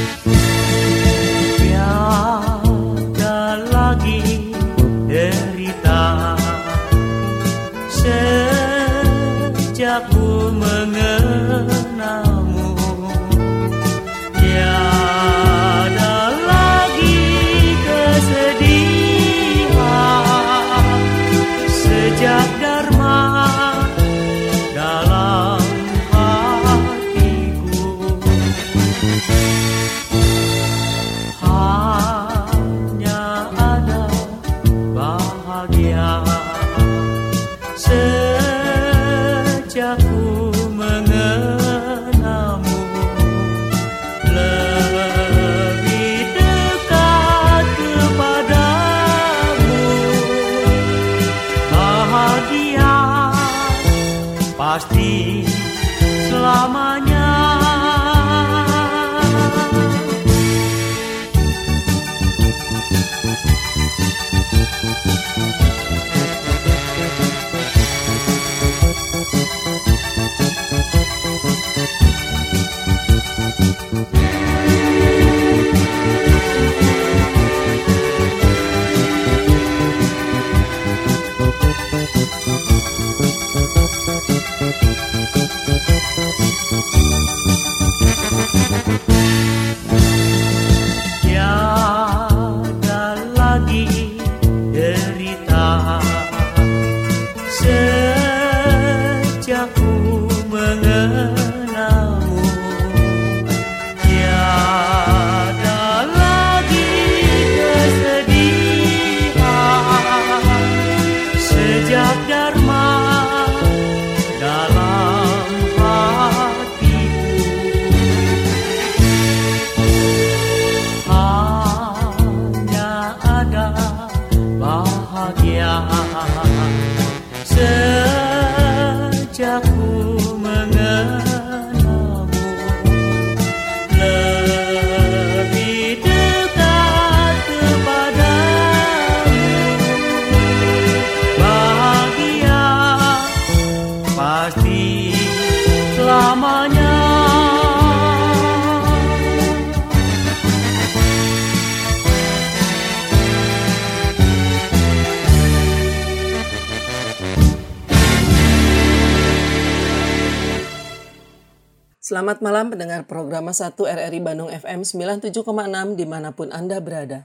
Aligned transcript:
Pendengar 163.31 163.55
program 163.55 163.95
1 163.95 164.11
RRI 164.11 164.19
Bandung 164.19 164.51
FM 164.51 164.83
97,6 164.83 165.95
di 165.95 166.05
mana 166.05 166.35
pun 166.35 166.51
Anda 166.51 166.83
berada. 166.83 167.23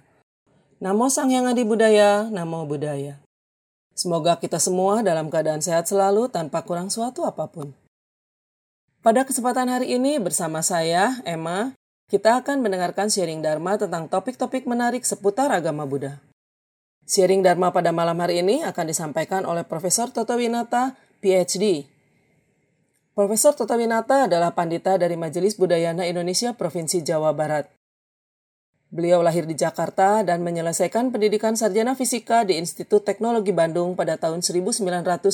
Namo 0.78 1.10
Sang 1.10 1.34
Hyang 1.34 1.50
Adi 1.50 1.66
Budaya, 1.66 2.30
Namo 2.30 2.62
Budaya. 2.62 3.18
Semoga 3.96 4.38
kita 4.38 4.62
semua 4.62 5.02
dalam 5.02 5.32
keadaan 5.32 5.58
sehat 5.58 5.90
selalu 5.90 6.30
tanpa 6.30 6.62
kurang 6.62 6.94
suatu 6.94 7.26
apa 7.26 7.50
pun. 7.50 7.74
Pada 9.02 9.26
kesempatan 9.26 9.66
hari 9.66 9.98
ini 9.98 10.22
bersama 10.22 10.62
saya, 10.62 11.18
Emma, 11.26 11.74
kita 12.06 12.38
akan 12.38 12.62
mendengarkan 12.62 13.10
sharing 13.10 13.42
Dharma 13.42 13.74
tentang 13.74 14.06
topik-topik 14.06 14.62
menarik 14.68 15.02
seputar 15.02 15.50
agama 15.50 15.88
Buddha. 15.88 16.22
Sharing 17.08 17.42
Dharma 17.42 17.74
pada 17.74 17.90
malam 17.90 18.18
hari 18.22 18.46
ini 18.46 18.62
akan 18.62 18.84
disampaikan 18.86 19.42
oleh 19.42 19.66
Profesor 19.66 20.10
Toto 20.12 20.38
Winata, 20.38 20.94
PhD, 21.18 21.88
Profesor 23.16 23.56
Toto 23.56 23.72
Winata 23.80 24.28
adalah 24.28 24.52
pandita 24.52 25.00
dari 25.00 25.16
Majelis 25.16 25.56
Budayana 25.56 26.04
Indonesia 26.04 26.52
Provinsi 26.52 27.00
Jawa 27.00 27.32
Barat. 27.32 27.64
Beliau 28.92 29.24
lahir 29.24 29.48
di 29.48 29.56
Jakarta 29.56 30.20
dan 30.20 30.44
menyelesaikan 30.44 31.08
pendidikan 31.08 31.56
sarjana 31.56 31.96
fisika 31.96 32.44
di 32.44 32.60
Institut 32.60 33.08
Teknologi 33.08 33.56
Bandung 33.56 33.96
pada 33.96 34.20
tahun 34.20 34.44
1985. 34.44 35.32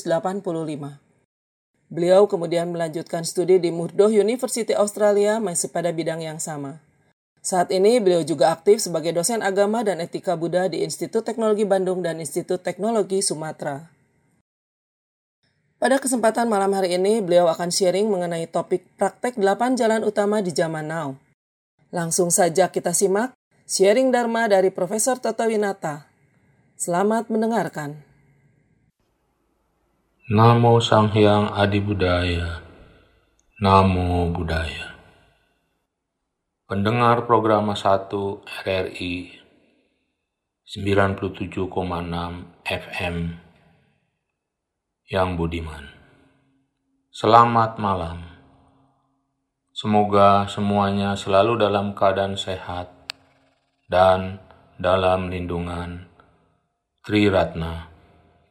Beliau 1.91 2.31
kemudian 2.31 2.71
melanjutkan 2.71 3.27
studi 3.27 3.59
di 3.59 3.75
Murdoch 3.75 4.15
University 4.15 4.79
Australia 4.79 5.43
masih 5.43 5.75
pada 5.75 5.91
bidang 5.91 6.23
yang 6.23 6.39
sama. 6.39 6.79
Saat 7.43 7.75
ini 7.75 7.99
beliau 7.99 8.23
juga 8.23 8.55
aktif 8.55 8.79
sebagai 8.79 9.11
dosen 9.11 9.43
agama 9.43 9.83
dan 9.83 9.99
etika 9.99 10.39
Buddha 10.39 10.71
di 10.71 10.87
Institut 10.87 11.27
Teknologi 11.27 11.67
Bandung 11.67 11.99
dan 11.99 12.23
Institut 12.23 12.63
Teknologi 12.63 13.27
Sumatera. 13.27 13.91
Pada 15.83 15.99
kesempatan 15.99 16.47
malam 16.47 16.71
hari 16.79 16.95
ini, 16.95 17.19
beliau 17.19 17.51
akan 17.51 17.75
sharing 17.75 18.07
mengenai 18.07 18.47
topik 18.47 18.87
praktek 18.95 19.35
8 19.35 19.75
jalan 19.75 20.07
utama 20.07 20.39
di 20.39 20.55
zaman 20.55 20.87
now. 20.87 21.19
Langsung 21.91 22.31
saja 22.31 22.71
kita 22.71 22.95
simak 22.95 23.35
sharing 23.67 24.15
Dharma 24.15 24.47
dari 24.47 24.71
Profesor 24.71 25.19
Toto 25.19 25.43
Winata. 25.43 26.07
Selamat 26.79 27.27
mendengarkan. 27.35 27.99
Namo 30.31 30.79
Sang 30.79 31.11
Hyang 31.11 31.51
Adi 31.51 31.83
Budaya. 31.83 32.63
Namo 33.59 34.31
Budaya. 34.31 34.95
Pendengar 36.71 37.27
program 37.27 37.75
1 37.75 37.83
RRI 38.47 39.35
97,6 40.63 41.59
FM 42.71 43.42
yang 45.11 45.35
budiman. 45.35 45.91
Selamat 47.11 47.75
malam. 47.83 48.23
Semoga 49.75 50.47
semuanya 50.47 51.19
selalu 51.19 51.59
dalam 51.59 51.91
keadaan 51.91 52.39
sehat 52.39 52.93
dan 53.91 54.39
dalam 54.79 55.27
lindungan 55.27 56.07
Tri 57.03 57.27
Ratna, 57.27 57.91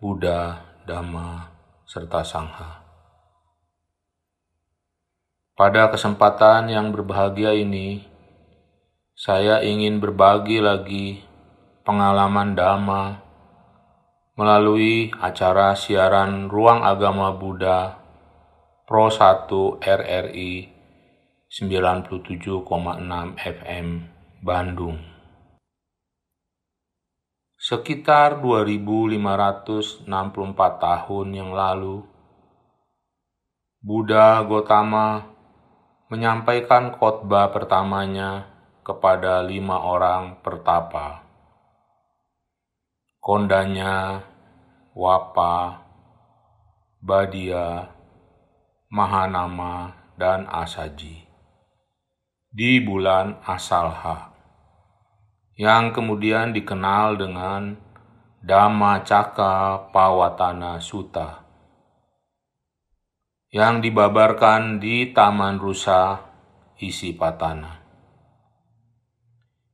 Buddha, 0.03 0.59
Dhamma, 0.83 1.47
serta 1.87 2.19
Sangha. 2.27 2.83
Pada 5.55 5.87
kesempatan 5.87 6.67
yang 6.67 6.91
berbahagia 6.91 7.55
ini, 7.55 8.03
saya 9.15 9.63
ingin 9.63 10.03
berbagi 10.03 10.59
lagi 10.59 11.23
pengalaman 11.87 12.59
Dhamma 12.59 13.30
melalui 14.41 15.13
acara 15.21 15.77
siaran 15.77 16.49
Ruang 16.49 16.81
Agama 16.81 17.29
Buddha 17.29 18.01
Pro 18.89 19.13
1 19.13 19.77
RRI 19.77 20.65
97,6 21.45 22.65
FM 23.37 23.87
Bandung. 24.41 24.97
sekitar 27.61 28.41
2564 28.41 30.09
tahun 30.81 31.27
yang 31.29 31.53
lalu, 31.53 32.01
Buddha 33.77 34.41
Gotama 34.41 35.29
menyampaikan 36.09 36.97
khotbah 36.97 37.53
pertamanya 37.53 38.49
kepada 38.81 39.45
lima 39.45 39.77
orang 39.77 40.41
pertapa. 40.41 41.21
Kondanya, 43.21 44.25
Wapa, 44.91 45.87
Badia, 46.99 47.87
Mahanama, 48.91 49.95
dan 50.19 50.45
Asaji 50.51 51.25
di 52.51 52.83
bulan 52.83 53.39
Asalha 53.47 54.35
yang 55.55 55.95
kemudian 55.95 56.51
dikenal 56.51 57.15
dengan 57.15 57.79
Dhamma 58.43 59.01
Caka 59.07 59.89
Pawatana 59.95 60.83
Sutta 60.83 61.41
yang 63.49 63.79
dibabarkan 63.79 64.83
di 64.83 65.15
Taman 65.15 65.57
Rusa 65.57 66.19
Isi 66.83 67.15
Patana. 67.15 67.79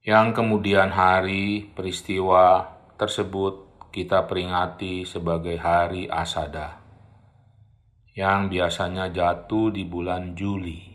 Yang 0.06 0.40
kemudian 0.40 0.94
hari 0.94 1.68
peristiwa 1.76 2.70
tersebut 2.96 3.67
kita 3.98 4.30
peringati 4.30 5.10
sebagai 5.10 5.58
Hari 5.58 6.06
Asada 6.06 6.78
yang 8.14 8.46
biasanya 8.46 9.10
jatuh 9.10 9.74
di 9.74 9.90
bulan 9.90 10.38
Juli. 10.38 10.86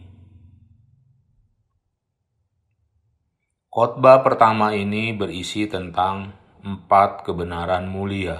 Khotbah 3.66 4.22
pertama 4.22 4.70
ini 4.78 5.10
berisi 5.19 5.66
tentang 5.66 6.31
empat 6.62 7.26
kebenaran 7.26 7.90
mulia 7.90 8.38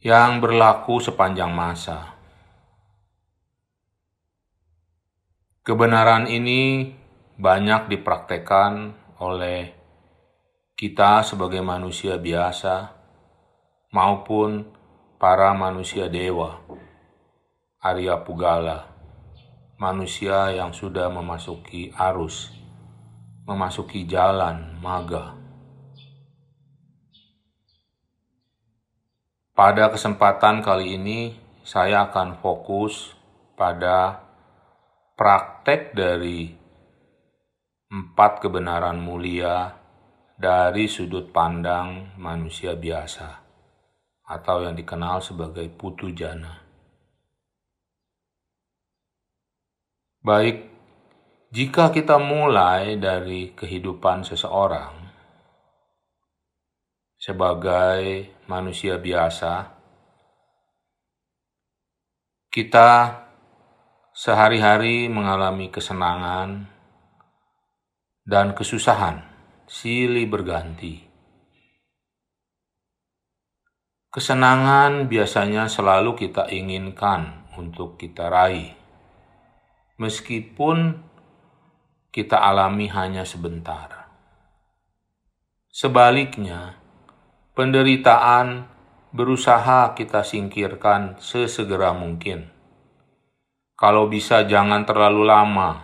yang 0.00 0.40
berlaku 0.40 1.04
sepanjang 1.04 1.52
masa. 1.52 2.16
Kebenaran 5.60 6.24
ini 6.32 6.88
banyak 7.36 7.92
dipraktekkan 7.92 8.96
oleh 9.20 9.83
kita 10.84 11.24
sebagai 11.24 11.64
manusia 11.64 12.20
biasa 12.20 12.92
maupun 13.88 14.68
para 15.16 15.56
manusia 15.56 16.12
dewa, 16.12 16.60
Arya 17.80 18.20
Pugala, 18.20 18.92
manusia 19.80 20.52
yang 20.52 20.76
sudah 20.76 21.08
memasuki 21.08 21.88
arus 21.96 22.52
memasuki 23.48 24.04
jalan 24.04 24.76
maga. 24.84 25.32
Pada 29.56 29.88
kesempatan 29.88 30.60
kali 30.60 31.00
ini, 31.00 31.32
saya 31.64 32.12
akan 32.12 32.44
fokus 32.44 33.16
pada 33.56 34.20
praktek 35.16 35.96
dari 35.96 36.52
empat 37.88 38.44
kebenaran 38.44 39.00
mulia 39.00 39.83
dari 40.34 40.90
sudut 40.90 41.30
pandang 41.30 42.18
manusia 42.18 42.74
biasa 42.74 43.38
atau 44.26 44.66
yang 44.66 44.74
dikenal 44.74 45.22
sebagai 45.22 45.70
putu 45.70 46.10
jana. 46.10 46.58
Baik 50.24 50.74
jika 51.54 51.94
kita 51.94 52.18
mulai 52.18 52.98
dari 52.98 53.54
kehidupan 53.54 54.26
seseorang 54.26 55.06
sebagai 57.20 58.32
manusia 58.50 58.98
biasa, 58.98 59.70
kita 62.50 63.22
sehari-hari 64.10 65.06
mengalami 65.06 65.70
kesenangan 65.70 66.66
dan 68.24 68.56
kesusahan 68.56 69.33
silih 69.74 70.30
berganti. 70.30 71.02
Kesenangan 74.06 75.10
biasanya 75.10 75.66
selalu 75.66 76.14
kita 76.14 76.46
inginkan 76.46 77.50
untuk 77.58 77.98
kita 77.98 78.30
raih, 78.30 78.70
meskipun 79.98 81.02
kita 82.14 82.38
alami 82.38 82.86
hanya 82.86 83.26
sebentar. 83.26 84.14
Sebaliknya, 85.74 86.78
penderitaan 87.58 88.70
berusaha 89.10 89.98
kita 89.98 90.22
singkirkan 90.22 91.18
sesegera 91.18 91.90
mungkin. 91.90 92.46
Kalau 93.74 94.06
bisa, 94.06 94.46
jangan 94.46 94.86
terlalu 94.86 95.26
lama. 95.26 95.83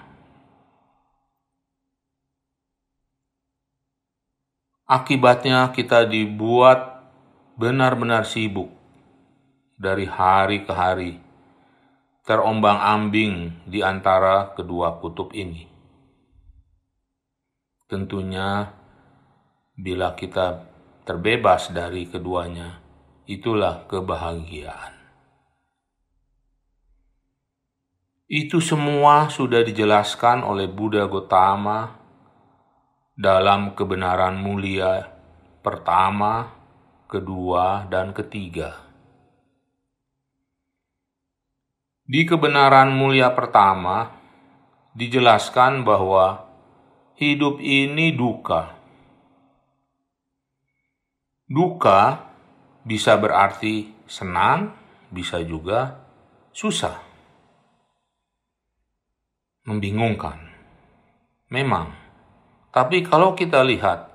Akibatnya, 4.90 5.70
kita 5.70 6.02
dibuat 6.02 7.06
benar-benar 7.54 8.26
sibuk 8.26 8.75
dari 9.78 10.02
hari 10.02 10.66
ke 10.66 10.72
hari, 10.75 11.14
terombang-ambing 12.26 13.62
di 13.70 13.87
antara 13.87 14.50
kedua 14.50 14.98
kutub 14.98 15.31
ini. 15.31 15.70
Tentunya, 17.87 18.66
bila 19.78 20.19
kita 20.19 20.66
terbebas 21.06 21.70
dari 21.70 22.10
keduanya, 22.10 22.82
itulah 23.31 23.87
kebahagiaan. 23.87 24.98
Itu 28.26 28.58
semua 28.58 29.31
sudah 29.31 29.62
dijelaskan 29.62 30.42
oleh 30.42 30.66
Buddha 30.66 31.06
Gotama 31.06 32.00
dalam 33.20 33.76
kebenaran 33.76 34.40
mulia 34.40 35.05
pertama, 35.61 36.56
kedua, 37.05 37.84
dan 37.93 38.17
ketiga. 38.17 38.81
Di 42.08 42.25
kebenaran 42.25 42.96
mulia 42.96 43.37
pertama 43.37 44.08
dijelaskan 44.96 45.84
bahwa 45.84 46.49
hidup 47.20 47.61
ini 47.61 48.17
duka. 48.17 48.72
Duka 51.44 52.32
bisa 52.88 53.20
berarti 53.20 53.93
senang, 54.08 54.73
bisa 55.12 55.44
juga 55.44 56.09
susah. 56.56 56.97
Membingungkan. 59.68 60.40
Memang. 61.52 62.00
Tapi 62.71 63.03
kalau 63.03 63.35
kita 63.35 63.67
lihat 63.67 64.07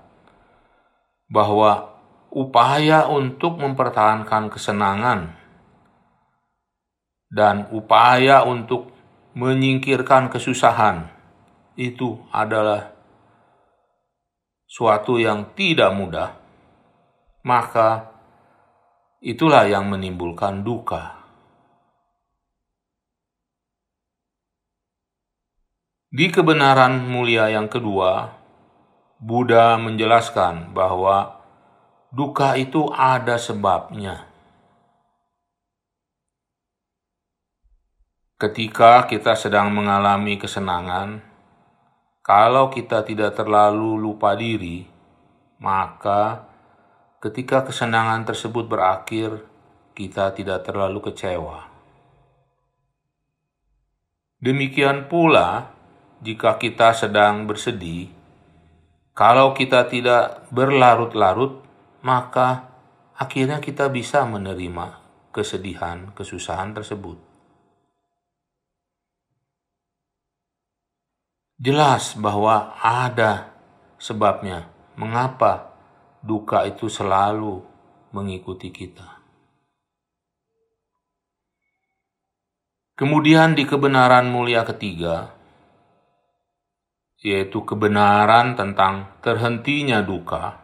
bahwa 1.28 1.92
upaya 2.32 3.08
untuk 3.12 3.60
mempertahankan 3.60 4.48
kesenangan 4.48 5.36
dan 7.28 7.68
upaya 7.76 8.48
untuk 8.48 8.96
menyingkirkan 9.36 10.32
kesusahan 10.32 11.12
itu 11.76 12.16
adalah 12.32 12.96
suatu 14.64 15.20
yang 15.20 15.52
tidak 15.52 15.92
mudah, 15.92 16.40
maka 17.44 18.16
itulah 19.20 19.68
yang 19.68 19.92
menimbulkan 19.92 20.64
duka. 20.64 21.20
Di 26.16 26.32
kebenaran 26.32 27.04
mulia 27.12 27.52
yang 27.52 27.68
kedua, 27.68 28.45
Buddha 29.26 29.74
menjelaskan 29.82 30.70
bahwa 30.78 31.42
duka 32.14 32.54
itu 32.62 32.94
ada 32.94 33.42
sebabnya. 33.42 34.30
Ketika 38.38 39.10
kita 39.10 39.34
sedang 39.34 39.74
mengalami 39.74 40.38
kesenangan, 40.38 41.26
kalau 42.22 42.70
kita 42.70 43.02
tidak 43.02 43.34
terlalu 43.34 43.98
lupa 43.98 44.38
diri, 44.38 44.86
maka 45.58 46.46
ketika 47.18 47.66
kesenangan 47.66 48.30
tersebut 48.30 48.70
berakhir, 48.70 49.42
kita 49.98 50.38
tidak 50.38 50.70
terlalu 50.70 51.02
kecewa. 51.02 51.66
Demikian 54.38 55.10
pula, 55.10 55.74
jika 56.22 56.62
kita 56.62 56.94
sedang 56.94 57.50
bersedih, 57.50 58.15
kalau 59.16 59.56
kita 59.56 59.88
tidak 59.88 60.46
berlarut-larut, 60.52 61.64
maka 62.04 62.70
akhirnya 63.16 63.64
kita 63.64 63.88
bisa 63.88 64.28
menerima 64.28 65.00
kesedihan, 65.32 66.12
kesusahan 66.12 66.76
tersebut. 66.76 67.18
jelas 71.56 72.20
bahwa 72.20 72.76
ada 72.84 73.56
sebabnya 73.96 74.68
mengapa 75.00 75.72
duka 76.20 76.68
itu 76.68 76.92
selalu 76.92 77.64
mengikuti 78.12 78.72
kita. 78.72 79.24
Kemudian 82.96 83.60
di 83.60 83.68
kebenaran 83.68 84.32
mulia 84.32 84.64
ketiga, 84.64 85.35
yaitu 87.26 87.66
kebenaran 87.66 88.54
tentang 88.54 89.10
terhentinya 89.26 90.06
duka. 90.06 90.62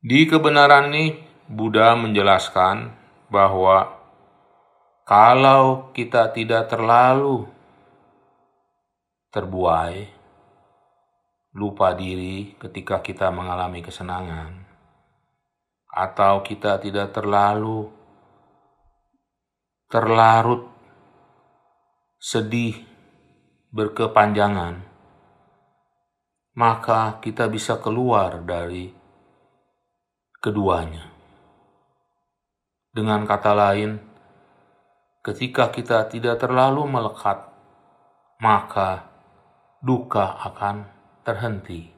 Di 0.00 0.24
kebenaran 0.24 0.88
ini, 0.96 1.20
Buddha 1.44 1.92
menjelaskan 1.92 2.96
bahwa 3.28 4.00
kalau 5.04 5.92
kita 5.92 6.32
tidak 6.32 6.72
terlalu 6.72 7.44
terbuai, 9.28 10.08
lupa 11.52 11.92
diri 11.92 12.56
ketika 12.56 13.04
kita 13.04 13.28
mengalami 13.28 13.84
kesenangan, 13.84 14.64
atau 15.92 16.40
kita 16.40 16.80
tidak 16.80 17.12
terlalu 17.12 17.92
terlarut 19.92 20.75
sedih 22.26 22.82
berkepanjangan, 23.70 24.82
maka 26.58 27.22
kita 27.22 27.46
bisa 27.46 27.78
keluar 27.78 28.42
dari 28.42 28.90
keduanya. 30.42 31.06
Dengan 32.90 33.22
kata 33.30 33.54
lain, 33.54 34.02
ketika 35.22 35.70
kita 35.70 36.10
tidak 36.10 36.42
terlalu 36.42 36.90
melekat, 36.90 37.46
maka 38.42 39.06
duka 39.78 40.42
akan 40.50 40.90
terhenti. 41.22 41.94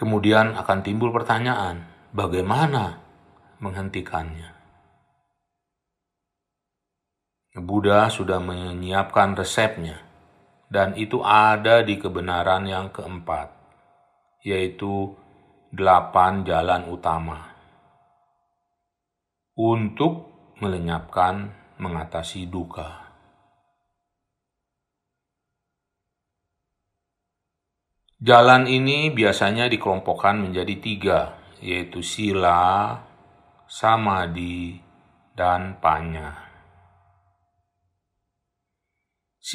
Kemudian 0.00 0.56
akan 0.56 0.80
timbul 0.80 1.12
pertanyaan, 1.12 1.84
bagaimana 2.16 3.04
menghentikannya? 3.60 4.53
Buddha 7.54 8.10
sudah 8.10 8.42
menyiapkan 8.42 9.38
resepnya, 9.38 10.02
dan 10.66 10.98
itu 10.98 11.22
ada 11.22 11.86
di 11.86 12.02
kebenaran 12.02 12.66
yang 12.66 12.90
keempat, 12.90 13.54
yaitu 14.42 15.14
delapan 15.70 16.42
jalan 16.42 16.90
utama 16.90 17.54
untuk 19.54 20.34
melenyapkan 20.58 21.54
mengatasi 21.78 22.50
duka. 22.50 23.06
Jalan 28.18 28.66
ini 28.66 29.14
biasanya 29.14 29.70
dikelompokkan 29.70 30.42
menjadi 30.42 30.74
tiga, 30.82 31.20
yaitu 31.62 32.02
sila, 32.02 32.98
samadhi, 33.70 34.82
dan 35.38 35.78
panya. 35.78 36.53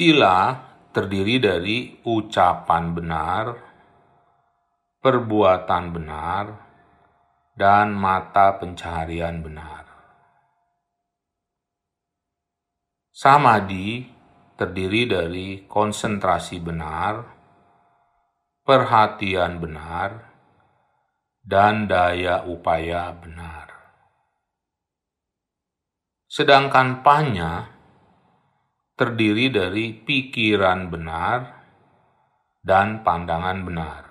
Sila 0.00 0.56
terdiri 0.96 1.36
dari 1.36 1.92
ucapan 2.08 2.96
benar, 2.96 3.52
perbuatan 4.96 5.84
benar, 5.92 6.44
dan 7.52 7.92
mata 7.92 8.56
pencaharian 8.56 9.44
benar. 9.44 9.84
Samadhi 13.12 14.08
terdiri 14.56 15.04
dari 15.04 15.68
konsentrasi 15.68 16.64
benar, 16.64 17.20
perhatian 18.64 19.60
benar, 19.60 20.32
dan 21.44 21.84
daya 21.84 22.48
upaya 22.48 23.12
benar. 23.20 23.68
Sedangkan 26.24 27.04
panya 27.04 27.79
terdiri 29.00 29.48
dari 29.48 29.96
pikiran 29.96 30.92
benar 30.92 31.38
dan 32.60 33.00
pandangan 33.00 33.64
benar. 33.64 34.02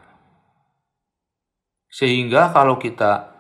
Sehingga 1.94 2.50
kalau 2.50 2.82
kita 2.82 3.38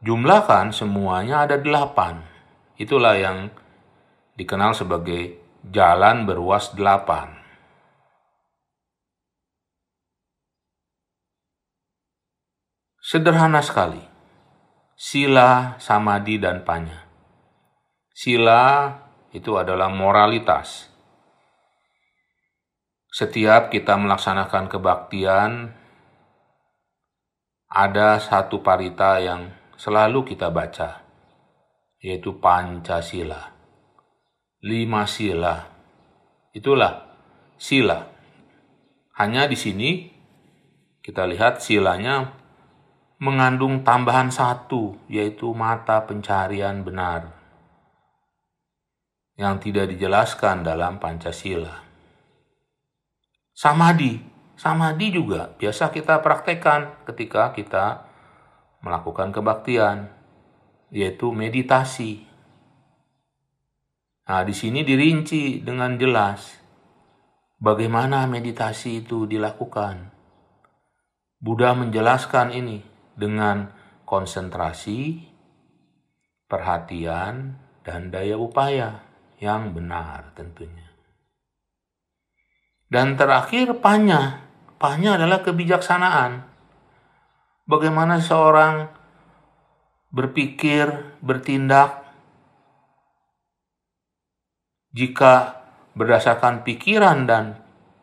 jumlahkan 0.00 0.72
semuanya 0.72 1.44
ada 1.44 1.60
delapan. 1.60 2.24
Itulah 2.80 3.20
yang 3.20 3.52
dikenal 4.40 4.72
sebagai 4.72 5.36
jalan 5.60 6.24
beruas 6.24 6.72
delapan. 6.72 7.36
Sederhana 13.04 13.60
sekali. 13.60 14.00
Sila, 14.96 15.76
samadhi, 15.76 16.40
dan 16.40 16.64
panya. 16.64 17.08
Sila 18.12 18.88
itu 19.32 19.60
adalah 19.60 19.92
moralitas. 19.92 20.88
Setiap 23.08 23.68
kita 23.68 23.96
melaksanakan 23.96 24.64
kebaktian, 24.68 25.52
ada 27.68 28.20
satu 28.20 28.64
parita 28.64 29.20
yang 29.20 29.52
selalu 29.76 30.24
kita 30.32 30.48
baca, 30.48 31.04
yaitu 32.00 32.36
Pancasila. 32.40 33.52
Lima 34.64 35.04
sila. 35.04 35.56
Itulah 36.52 37.14
sila. 37.60 38.08
Hanya 39.18 39.46
di 39.46 39.56
sini 39.58 39.90
kita 41.04 41.28
lihat 41.28 41.60
silanya 41.60 42.32
mengandung 43.18 43.82
tambahan 43.82 44.30
satu, 44.30 44.94
yaitu 45.10 45.50
mata 45.54 46.06
pencarian 46.06 46.86
benar 46.86 47.37
yang 49.38 49.62
tidak 49.62 49.94
dijelaskan 49.94 50.66
dalam 50.66 50.98
Pancasila. 50.98 51.86
Samadhi, 53.54 54.18
samadhi 54.58 55.14
juga 55.14 55.54
biasa 55.54 55.94
kita 55.94 56.18
praktekkan 56.18 57.06
ketika 57.06 57.54
kita 57.54 58.02
melakukan 58.82 59.30
kebaktian, 59.30 60.10
yaitu 60.90 61.30
meditasi. 61.30 62.26
Nah, 64.26 64.42
di 64.42 64.52
sini 64.52 64.82
dirinci 64.82 65.62
dengan 65.62 65.94
jelas 65.94 66.58
bagaimana 67.62 68.26
meditasi 68.26 69.06
itu 69.06 69.24
dilakukan. 69.30 70.10
Buddha 71.38 71.78
menjelaskan 71.78 72.50
ini 72.50 72.82
dengan 73.14 73.70
konsentrasi, 74.02 75.22
perhatian, 76.50 77.54
dan 77.86 78.10
daya 78.10 78.34
upaya 78.34 79.07
yang 79.38 79.74
benar 79.74 80.34
tentunya. 80.34 80.88
Dan 82.88 83.14
terakhir 83.14 83.78
panya. 83.78 84.48
Panya 84.78 85.18
adalah 85.18 85.42
kebijaksanaan. 85.42 86.46
Bagaimana 87.66 88.22
seorang 88.22 88.88
berpikir, 90.14 91.18
bertindak 91.20 92.06
jika 94.94 95.60
berdasarkan 95.92 96.64
pikiran 96.64 97.28
dan 97.28 97.44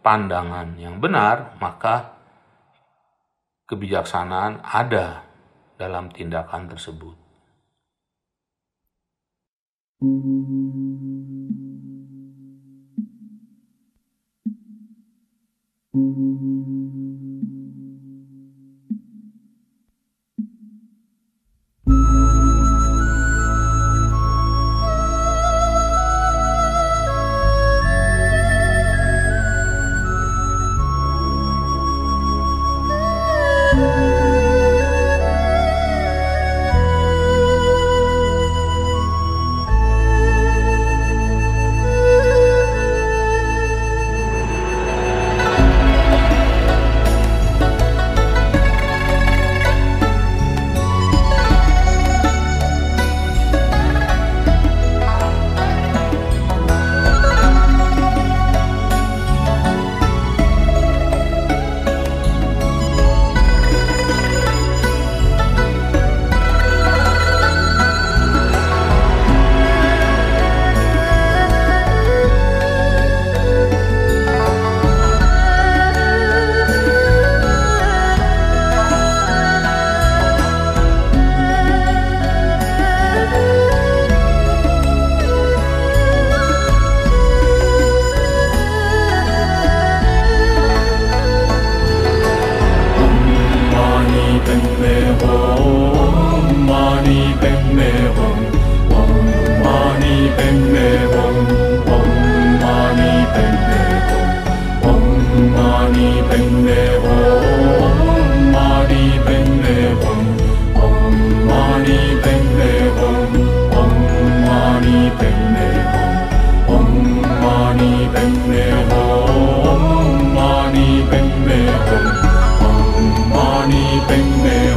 pandangan 0.06 0.78
yang 0.78 1.02
benar, 1.02 1.58
maka 1.58 2.14
kebijaksanaan 3.66 4.62
ada 4.62 5.26
dalam 5.82 6.14
tindakan 6.14 6.70
tersebut. 6.70 7.18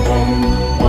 Om. 0.09 0.88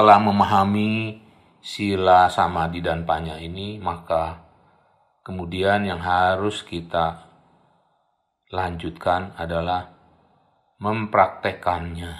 Setelah 0.00 0.32
memahami 0.32 1.20
sila 1.60 2.32
samadhi 2.32 2.80
dan 2.80 3.04
panya 3.04 3.36
ini, 3.36 3.76
maka 3.76 4.48
kemudian 5.20 5.84
yang 5.84 6.00
harus 6.00 6.64
kita 6.64 7.28
lanjutkan 8.48 9.36
adalah 9.36 9.92
mempraktekannya. 10.80 12.16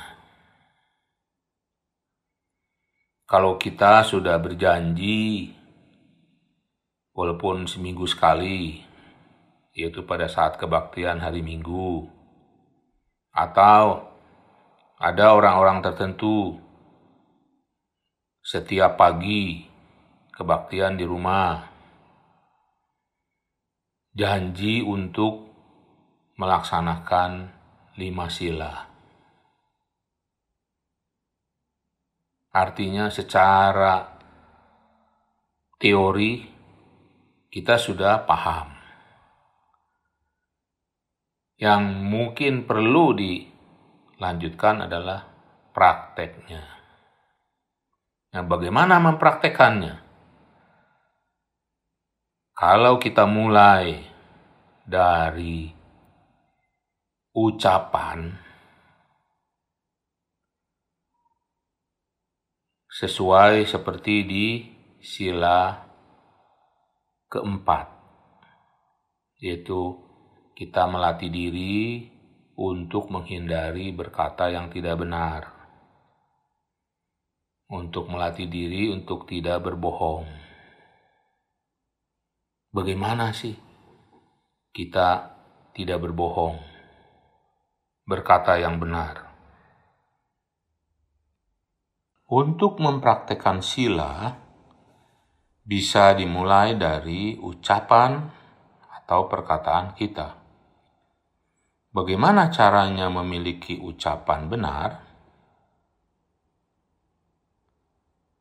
Kalau 3.25 3.57
kita 3.57 4.05
sudah 4.05 4.37
berjanji, 4.37 5.57
walaupun 7.17 7.65
seminggu 7.65 8.05
sekali, 8.05 8.85
yaitu 9.73 10.05
pada 10.05 10.29
saat 10.29 10.61
kebaktian 10.61 11.17
hari 11.25 11.41
Minggu, 11.41 12.13
atau 13.33 14.05
ada 15.01 15.33
orang-orang 15.33 15.81
tertentu 15.81 16.69
setiap 18.41 18.97
pagi 18.97 19.69
kebaktian 20.33 20.97
di 20.97 21.05
rumah, 21.05 21.61
janji 24.17 24.81
untuk 24.81 25.45
melaksanakan 26.41 27.53
lima 28.01 28.27
sila. 28.33 28.73
Artinya 32.51 33.13
secara 33.13 34.19
teori 35.79 36.43
kita 37.53 37.77
sudah 37.77 38.25
paham. 38.25 38.75
Yang 41.61 41.83
mungkin 42.01 42.65
perlu 42.65 43.13
dilanjutkan 43.13 44.89
adalah 44.89 45.29
prakteknya. 45.77 46.80
Nah, 48.31 48.47
bagaimana 48.47 49.03
mempraktekannya? 49.03 50.07
Kalau 52.55 53.03
kita 53.03 53.27
mulai 53.27 54.07
dari 54.87 55.67
ucapan 57.35 58.31
sesuai 62.87 63.67
seperti 63.67 64.15
di 64.23 64.47
sila 65.03 65.75
keempat, 67.27 67.87
yaitu 69.43 69.99
kita 70.55 70.87
melatih 70.87 71.35
diri 71.35 72.07
untuk 72.55 73.11
menghindari 73.11 73.91
berkata 73.91 74.55
yang 74.55 74.71
tidak 74.71 75.03
benar 75.03 75.60
untuk 77.71 78.11
melatih 78.11 78.51
diri 78.51 78.91
untuk 78.91 79.31
tidak 79.31 79.63
berbohong. 79.63 80.27
Bagaimana 82.75 83.31
sih 83.31 83.55
kita 84.75 85.39
tidak 85.75 86.03
berbohong, 86.03 86.59
berkata 88.07 88.59
yang 88.59 88.83
benar? 88.83 89.31
Untuk 92.31 92.79
mempraktekkan 92.79 93.59
sila, 93.59 94.39
bisa 95.67 96.15
dimulai 96.15 96.79
dari 96.79 97.35
ucapan 97.39 98.23
atau 99.03 99.27
perkataan 99.27 99.95
kita. 99.99 100.39
Bagaimana 101.91 102.55
caranya 102.55 103.11
memiliki 103.11 103.83
ucapan 103.83 104.47
benar? 104.47 105.10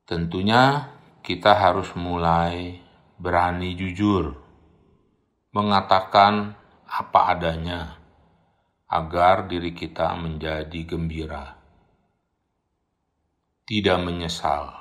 Tentunya 0.09 0.89
kita 1.21 1.53
harus 1.53 1.93
mulai 1.93 2.81
berani 3.21 3.77
jujur, 3.77 4.33
mengatakan 5.53 6.57
apa 6.89 7.37
adanya, 7.37 8.01
agar 8.89 9.45
diri 9.45 9.69
kita 9.69 10.17
menjadi 10.17 10.81
gembira, 10.81 11.61
tidak 13.69 14.01
menyesal, 14.01 14.73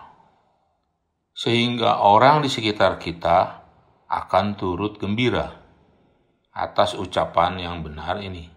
sehingga 1.36 2.00
orang 2.08 2.40
di 2.40 2.48
sekitar 2.48 2.96
kita 2.96 3.68
akan 4.08 4.56
turut 4.56 4.96
gembira 4.96 5.60
atas 6.56 6.96
ucapan 6.96 7.68
yang 7.68 7.84
benar 7.84 8.16
ini. 8.24 8.48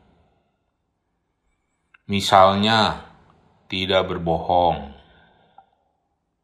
Misalnya, 2.08 3.12
tidak 3.68 4.08
berbohong 4.08 5.01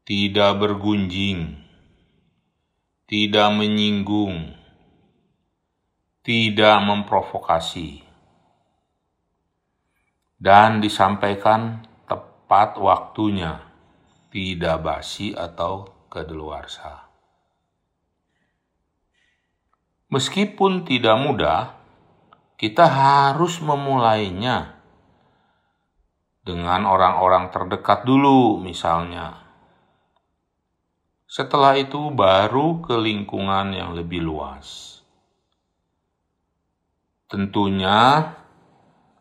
tidak 0.07 0.55
bergunjing, 0.63 1.59
tidak 3.11 3.51
menyinggung, 3.51 4.55
tidak 6.23 6.79
memprovokasi, 6.79 8.07
dan 10.39 10.79
disampaikan 10.79 11.83
tepat 12.07 12.79
waktunya, 12.79 13.67
tidak 14.31 14.79
basi 14.79 15.35
atau 15.35 15.91
kedeluarsa. 16.07 17.11
Meskipun 20.07 20.87
tidak 20.87 21.19
mudah, 21.19 21.75
kita 22.55 22.87
harus 22.87 23.59
memulainya 23.59 24.71
dengan 26.47 26.87
orang-orang 26.87 27.51
terdekat 27.51 28.07
dulu, 28.07 28.55
misalnya 28.63 29.46
setelah 31.27 31.75
itu 31.75 32.07
baru 32.07 32.79
ke 32.79 32.95
lingkungan 32.95 33.75
yang 33.75 33.91
lebih 33.91 34.23
luas. 34.23 34.99
Tentunya 37.27 38.31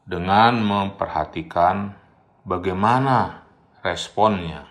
dengan 0.07 0.63
memperhatikan 0.63 1.99
bagaimana 2.47 3.43
responnya. 3.83 4.71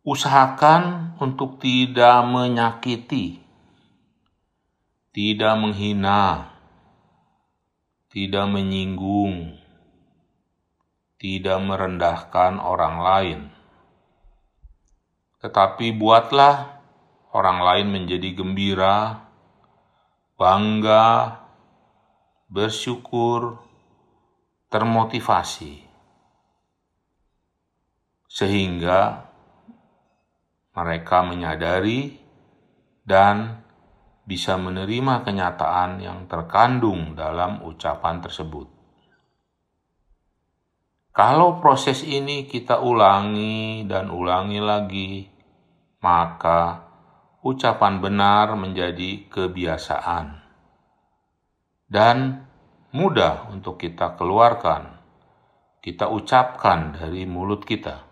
Usahakan 0.00 1.16
untuk 1.20 1.60
tidak 1.60 2.24
menyakiti, 2.24 3.44
tidak 5.12 5.54
menghina, 5.60 6.48
tidak 8.08 8.48
menyinggung, 8.48 9.60
tidak 11.20 11.60
merendahkan 11.60 12.56
orang 12.60 12.96
lain 13.00 13.53
tetapi 15.44 15.92
buatlah 15.92 16.80
orang 17.36 17.60
lain 17.60 17.86
menjadi 17.92 18.32
gembira, 18.32 19.28
bangga, 20.40 21.36
bersyukur, 22.48 23.60
termotivasi, 24.72 25.84
sehingga 28.24 29.28
mereka 30.72 31.20
menyadari 31.20 32.16
dan 33.04 33.60
bisa 34.24 34.56
menerima 34.56 35.28
kenyataan 35.28 36.00
yang 36.00 36.24
terkandung 36.24 37.12
dalam 37.12 37.60
ucapan 37.68 38.24
tersebut. 38.24 38.72
Kalau 41.12 41.60
proses 41.60 42.00
ini 42.00 42.48
kita 42.48 42.80
ulangi 42.80 43.84
dan 43.84 44.08
ulangi 44.08 44.58
lagi, 44.58 45.33
maka 46.04 46.84
ucapan 47.40 48.04
benar 48.04 48.52
menjadi 48.60 49.24
kebiasaan 49.32 50.44
dan 51.88 52.44
mudah 52.90 53.48
untuk 53.54 53.80
kita 53.80 54.18
keluarkan, 54.18 55.00
kita 55.78 56.10
ucapkan 56.10 56.98
dari 56.98 57.22
mulut 57.22 57.62
kita, 57.62 58.02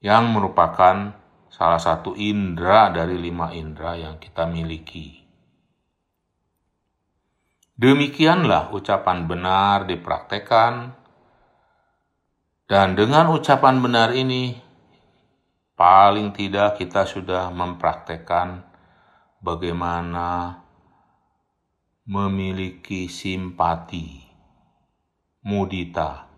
yang 0.00 0.32
merupakan 0.32 1.12
salah 1.52 1.78
satu 1.78 2.16
indera 2.16 2.88
dari 2.88 3.20
lima 3.20 3.52
indera 3.52 3.94
yang 3.94 4.16
kita 4.16 4.48
miliki. 4.48 5.20
Demikianlah 7.76 8.72
ucapan 8.72 9.28
benar 9.28 9.84
dipraktekkan, 9.84 10.96
dan 12.64 12.96
dengan 12.96 13.28
ucapan 13.28 13.84
benar 13.84 14.16
ini 14.16 14.63
paling 15.74 16.30
tidak 16.30 16.78
kita 16.78 17.02
sudah 17.02 17.50
mempraktekkan 17.50 18.62
bagaimana 19.42 20.62
memiliki 22.06 23.10
simpati, 23.10 24.22
mudita, 25.42 26.30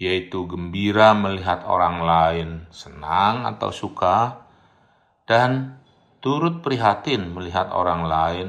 yaitu 0.00 0.48
gembira 0.48 1.14
melihat 1.14 1.62
orang 1.68 2.02
lain 2.02 2.48
senang 2.72 3.44
atau 3.46 3.70
suka, 3.70 4.48
dan 5.28 5.78
turut 6.24 6.64
prihatin 6.64 7.30
melihat 7.30 7.70
orang 7.70 8.02
lain 8.08 8.48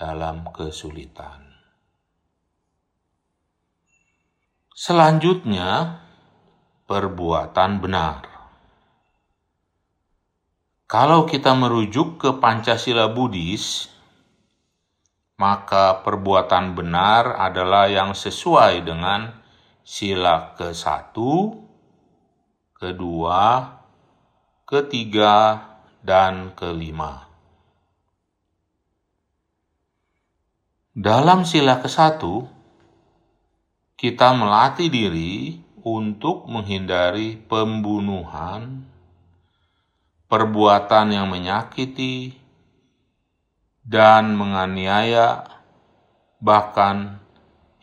dalam 0.00 0.48
kesulitan. 0.50 1.54
Selanjutnya, 4.72 6.02
perbuatan 6.88 7.78
benar. 7.78 8.31
Kalau 10.92 11.24
kita 11.24 11.56
merujuk 11.56 12.20
ke 12.20 12.36
Pancasila 12.36 13.08
Buddhis, 13.08 13.88
maka 15.40 16.04
perbuatan 16.04 16.76
benar 16.76 17.32
adalah 17.40 17.88
yang 17.88 18.12
sesuai 18.12 18.84
dengan 18.84 19.32
sila 19.80 20.52
ke-1, 20.52 21.16
kedua, 22.76 23.72
ketiga, 24.68 25.64
dan 26.04 26.52
kelima. 26.52 27.24
Dalam 30.92 31.48
sila 31.48 31.80
ke-1, 31.80 32.20
kita 33.96 34.28
melatih 34.36 34.92
diri 34.92 35.56
untuk 35.88 36.44
menghindari 36.52 37.40
pembunuhan, 37.40 38.91
perbuatan 40.32 41.12
yang 41.12 41.28
menyakiti, 41.28 42.32
dan 43.84 44.32
menganiaya, 44.32 45.44
bahkan 46.40 47.20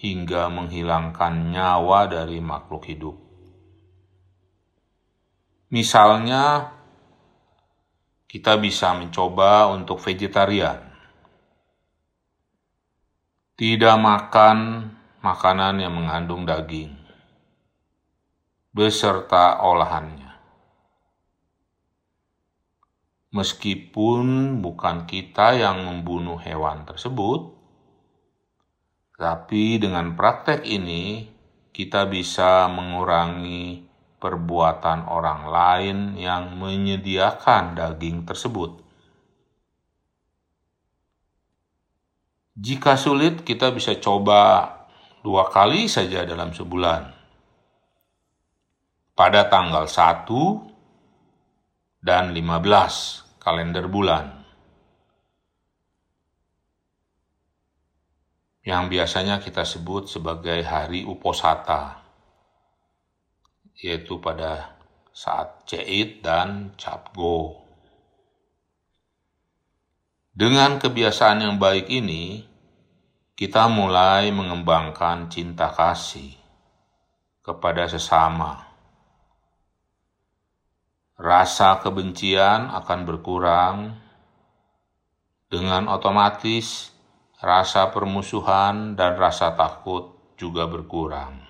hingga 0.02 0.50
menghilangkan 0.50 1.54
nyawa 1.54 2.10
dari 2.10 2.42
makhluk 2.42 2.90
hidup. 2.90 3.14
Misalnya, 5.70 6.74
kita 8.26 8.58
bisa 8.58 8.98
mencoba 8.98 9.70
untuk 9.70 10.02
vegetarian, 10.02 10.90
tidak 13.54 13.94
makan 14.02 14.90
makanan 15.22 15.86
yang 15.86 15.94
mengandung 15.94 16.50
daging, 16.50 16.98
beserta 18.74 19.62
olahannya. 19.62 20.29
Meskipun 23.30 24.58
bukan 24.62 25.06
kita 25.06 25.58
yang 25.58 25.86
membunuh 25.86 26.42
hewan 26.42 26.86
tersebut, 26.86 27.54
tapi 29.20 29.78
dengan 29.78 30.16
praktek 30.16 30.66
ini 30.66 31.28
kita 31.70 32.08
bisa 32.10 32.66
mengurangi 32.72 33.86
perbuatan 34.20 35.08
orang 35.08 35.42
lain 35.48 35.98
yang 36.20 36.60
menyediakan 36.60 37.76
daging 37.78 38.28
tersebut. 38.28 38.84
Jika 42.60 43.00
sulit, 43.00 43.48
kita 43.48 43.72
bisa 43.72 43.96
coba 43.96 44.68
dua 45.24 45.48
kali 45.48 45.88
saja 45.88 46.28
dalam 46.28 46.52
sebulan. 46.52 47.16
Pada 49.16 49.48
tanggal 49.48 49.88
1 49.88 50.69
dan 52.00 52.32
15 52.32 53.44
kalender 53.44 53.92
bulan. 53.92 54.40
Yang 58.64 58.84
biasanya 58.92 59.36
kita 59.44 59.68
sebut 59.68 60.08
sebagai 60.08 60.64
hari 60.64 61.04
Uposata, 61.04 62.00
yaitu 63.80 64.20
pada 64.24 64.78
saat 65.10 65.68
Ceit 65.68 66.24
dan 66.24 66.76
Capgo. 66.80 67.66
Dengan 70.32 70.80
kebiasaan 70.80 71.44
yang 71.44 71.56
baik 71.60 71.92
ini, 71.92 72.46
kita 73.36 73.68
mulai 73.68 74.32
mengembangkan 74.32 75.28
cinta 75.28 75.72
kasih 75.74 76.38
kepada 77.44 77.90
sesama 77.90 78.69
rasa 81.20 81.84
kebencian 81.84 82.72
akan 82.72 83.00
berkurang, 83.04 84.00
dengan 85.52 85.92
otomatis 85.92 86.96
rasa 87.44 87.92
permusuhan 87.92 88.96
dan 88.96 89.20
rasa 89.20 89.52
takut 89.52 90.16
juga 90.40 90.64
berkurang. 90.72 91.44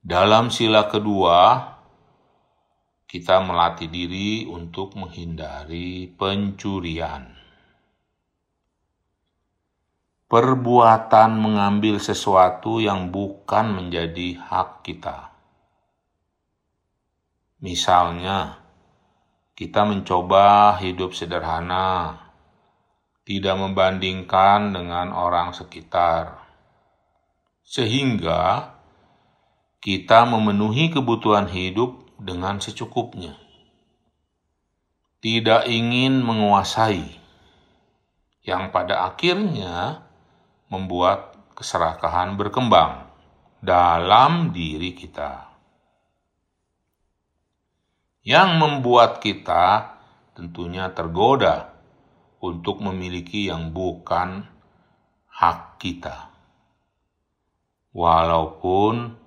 Dalam 0.00 0.48
sila 0.48 0.88
kedua, 0.88 1.68
kita 3.04 3.44
melatih 3.44 3.92
diri 3.92 4.48
untuk 4.48 4.96
menghindari 4.96 6.08
pencurian. 6.08 7.28
Perbuatan 10.24 11.30
mengambil 11.36 12.00
sesuatu 12.00 12.80
yang 12.80 13.12
bukan 13.12 13.76
menjadi 13.76 14.40
hak 14.40 14.82
kita 14.82 15.33
Misalnya, 17.64 18.60
kita 19.56 19.88
mencoba 19.88 20.76
hidup 20.84 21.16
sederhana, 21.16 22.20
tidak 23.24 23.56
membandingkan 23.56 24.76
dengan 24.76 25.16
orang 25.16 25.56
sekitar, 25.56 26.44
sehingga 27.64 28.76
kita 29.80 30.28
memenuhi 30.28 30.92
kebutuhan 30.92 31.48
hidup 31.48 32.04
dengan 32.20 32.60
secukupnya. 32.60 33.32
Tidak 35.24 35.64
ingin 35.64 36.20
menguasai, 36.20 37.16
yang 38.44 38.68
pada 38.76 39.08
akhirnya 39.08 40.04
membuat 40.68 41.32
keserakahan 41.56 42.36
berkembang 42.36 43.08
dalam 43.64 44.52
diri 44.52 44.92
kita 44.92 45.53
yang 48.24 48.56
membuat 48.56 49.20
kita 49.20 49.94
tentunya 50.32 50.88
tergoda 50.96 51.76
untuk 52.40 52.80
memiliki 52.80 53.52
yang 53.52 53.70
bukan 53.70 54.48
hak 55.28 55.76
kita. 55.76 56.32
Walaupun 57.92 59.20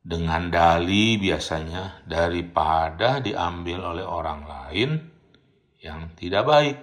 dengan 0.00 0.48
dali 0.48 1.20
biasanya 1.20 2.06
daripada 2.08 3.20
diambil 3.20 3.92
oleh 3.92 4.06
orang 4.06 4.40
lain 4.48 4.90
yang 5.82 6.14
tidak 6.16 6.46
baik. 6.48 6.78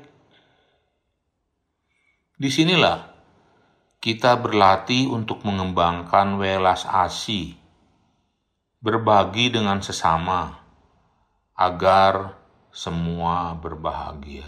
Di 2.38 2.52
sinilah 2.54 3.16
kita 3.98 4.38
berlatih 4.38 5.10
untuk 5.10 5.42
mengembangkan 5.42 6.38
welas 6.38 6.86
asih, 6.86 7.58
berbagi 8.78 9.50
dengan 9.50 9.82
sesama, 9.82 10.67
agar 11.58 12.38
semua 12.70 13.58
berbahagia. 13.58 14.46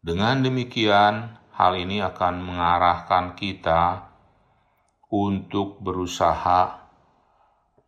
Dengan 0.00 0.40
demikian, 0.40 1.36
hal 1.52 1.76
ini 1.76 2.00
akan 2.00 2.40
mengarahkan 2.40 3.36
kita 3.36 4.08
untuk 5.12 5.76
berusaha 5.84 6.80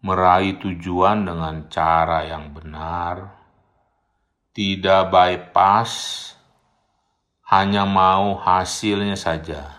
meraih 0.04 0.60
tujuan 0.60 1.24
dengan 1.24 1.64
cara 1.72 2.28
yang 2.28 2.52
benar, 2.52 3.32
tidak 4.52 5.08
bypass, 5.08 5.90
hanya 7.48 7.88
mau 7.88 8.36
hasilnya 8.36 9.16
saja. 9.16 9.72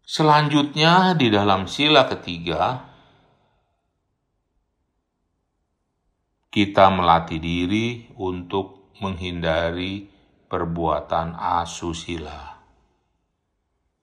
Selanjutnya, 0.00 1.12
di 1.12 1.28
dalam 1.28 1.68
sila 1.68 2.08
ketiga, 2.08 2.89
kita 6.50 6.90
melatih 6.90 7.38
diri 7.38 8.10
untuk 8.18 8.90
menghindari 8.98 10.10
perbuatan 10.50 11.38
asusila. 11.38 12.58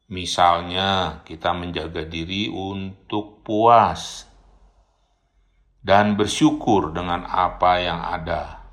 Misalnya, 0.08 1.20
kita 1.28 1.52
menjaga 1.52 2.08
diri 2.08 2.48
untuk 2.48 3.44
puas 3.44 4.24
dan 5.84 6.16
bersyukur 6.16 6.96
dengan 6.96 7.28
apa 7.28 7.84
yang 7.84 8.00
ada, 8.00 8.64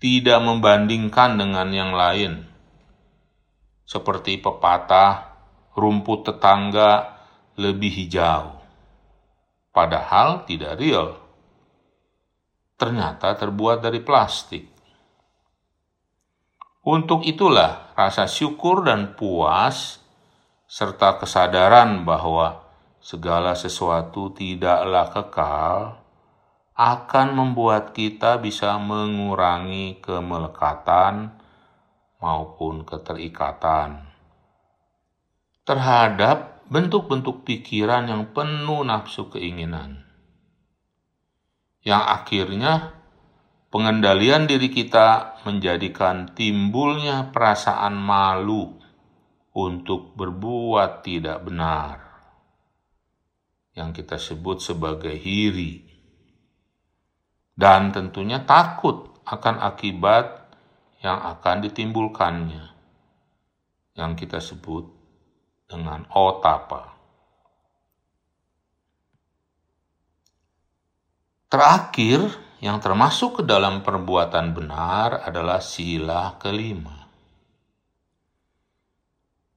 tidak 0.00 0.40
membandingkan 0.40 1.36
dengan 1.36 1.68
yang 1.68 1.92
lain, 1.92 2.48
seperti 3.84 4.40
pepatah 4.40 5.36
rumput 5.76 6.32
tetangga 6.32 7.20
lebih 7.60 7.92
hijau, 7.92 8.56
padahal 9.68 10.48
tidak 10.48 10.80
real 10.80 11.23
ternyata 12.74 13.34
terbuat 13.38 13.82
dari 13.82 14.02
plastik. 14.02 14.70
Untuk 16.84 17.24
itulah 17.24 17.96
rasa 17.96 18.28
syukur 18.28 18.84
dan 18.84 19.16
puas 19.16 20.04
serta 20.68 21.16
kesadaran 21.16 22.04
bahwa 22.04 22.60
segala 23.00 23.56
sesuatu 23.56 24.36
tidaklah 24.36 25.08
kekal 25.08 25.76
akan 26.76 27.28
membuat 27.32 27.96
kita 27.96 28.36
bisa 28.36 28.76
mengurangi 28.76 30.02
kemelekatan 30.02 31.32
maupun 32.18 32.82
keterikatan 32.82 34.04
terhadap 35.64 36.60
bentuk-bentuk 36.68 37.44
pikiran 37.48 38.04
yang 38.08 38.28
penuh 38.36 38.84
nafsu 38.84 39.32
keinginan. 39.32 40.03
Yang 41.84 42.02
akhirnya 42.08 42.72
pengendalian 43.68 44.48
diri 44.48 44.72
kita 44.72 45.36
menjadikan 45.44 46.32
timbulnya 46.32 47.28
perasaan 47.28 48.00
malu 48.00 48.80
untuk 49.52 50.16
berbuat 50.16 51.04
tidak 51.04 51.44
benar. 51.44 52.00
Yang 53.76 54.00
kita 54.00 54.16
sebut 54.16 54.64
sebagai 54.64 55.12
hiri. 55.12 55.84
Dan 57.52 57.92
tentunya 57.92 58.42
takut 58.42 59.20
akan 59.28 59.60
akibat 59.60 60.48
yang 61.04 61.20
akan 61.20 61.68
ditimbulkannya. 61.68 62.64
Yang 63.92 64.12
kita 64.24 64.40
sebut 64.40 64.88
dengan 65.68 66.08
otapa. 66.08 66.93
Terakhir, 71.54 72.34
yang 72.58 72.82
termasuk 72.82 73.38
ke 73.38 73.42
dalam 73.46 73.86
perbuatan 73.86 74.58
benar 74.58 75.22
adalah 75.22 75.62
sila 75.62 76.34
kelima, 76.42 77.06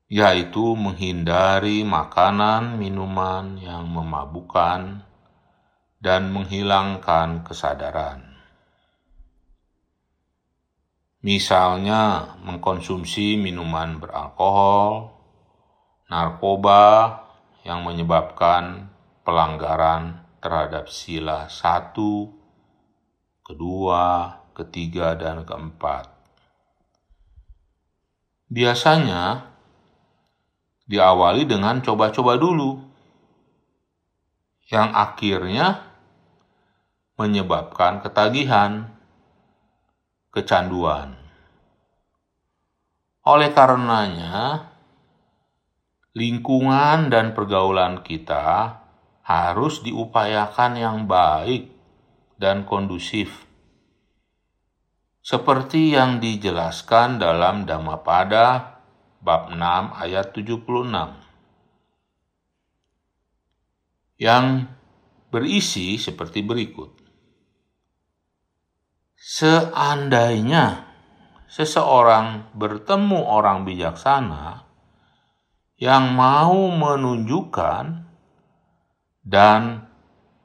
yaitu 0.05 0.77
menghindari 0.77 1.81
makanan, 1.81 2.77
minuman 2.77 3.57
yang 3.57 3.89
memabukkan, 3.89 5.01
dan 5.97 6.29
menghilangkan 6.29 7.41
kesadaran. 7.41 8.29
Misalnya, 11.25 12.37
mengkonsumsi 12.45 13.41
minuman 13.41 13.97
beralkohol, 13.97 15.17
narkoba 16.13 17.25
yang 17.65 17.81
menyebabkan 17.81 18.85
pelanggaran 19.25 20.26
terhadap 20.47 20.87
sila 20.87 21.51
satu, 21.51 22.31
kedua, 23.43 24.31
ketiga, 24.55 25.11
dan 25.19 25.43
keempat. 25.43 26.07
Biasanya 28.47 29.43
diawali 30.87 31.43
dengan 31.43 31.83
coba-coba 31.83 32.39
dulu, 32.39 32.79
yang 34.71 34.95
akhirnya 34.95 35.83
menyebabkan 37.19 37.99
ketagihan, 37.99 38.87
kecanduan. 40.31 41.19
Oleh 43.27 43.51
karenanya, 43.51 44.63
lingkungan 46.15 47.11
dan 47.11 47.35
pergaulan 47.35 47.99
kita 47.99 48.86
harus 49.27 49.83
diupayakan 49.83 50.79
yang 50.79 50.97
baik 51.03 51.67
dan 52.39 52.63
kondusif. 52.63 53.43
Seperti 55.19 55.91
yang 55.91 56.23
dijelaskan 56.23 57.19
dalam 57.19 57.67
Dhammapada 57.67 58.79
bab 59.19 59.51
6 59.51 59.59
ayat 59.99 60.31
76. 60.31 60.63
Yang 64.15 64.71
berisi 65.27 65.99
seperti 65.99 66.47
berikut. 66.47 66.95
Seandainya 69.19 70.87
seseorang 71.51 72.55
bertemu 72.55 73.27
orang 73.27 73.67
bijaksana, 73.67 74.63
yang 75.75 76.15
mau 76.15 76.71
menunjukkan 76.71 78.06
dan 79.27 79.83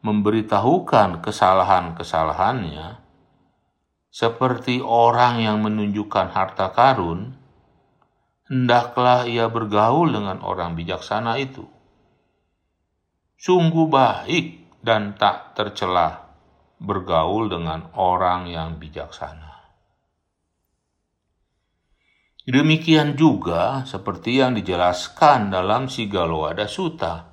memberitahukan 0.02 1.22
kesalahan-kesalahannya, 1.22 2.98
seperti 4.10 4.82
orang 4.82 5.38
yang 5.38 5.62
menunjukkan 5.62 6.34
harta 6.34 6.74
karun, 6.74 7.38
hendaklah 8.50 9.24
ia 9.24 9.46
bergaul 9.46 10.10
dengan 10.10 10.42
orang 10.42 10.74
bijaksana 10.74 11.38
itu. 11.38 11.64
Sungguh 13.38 13.86
baik 13.86 14.46
dan 14.82 15.14
tak 15.14 15.54
tercelah 15.54 16.34
bergaul 16.82 17.46
dengan 17.46 17.94
orang 17.94 18.50
yang 18.50 18.82
bijaksana. 18.82 19.52
Demikian 22.42 23.14
juga 23.14 23.86
seperti 23.86 24.42
yang 24.42 24.58
dijelaskan 24.58 25.54
dalam 25.54 25.86
Sigalowada 25.86 26.66
Sutta. 26.66 27.31